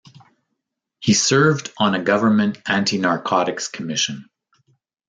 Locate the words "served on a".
1.13-2.01